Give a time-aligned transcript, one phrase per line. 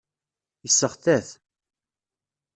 [0.63, 1.29] Yesseɣta-t.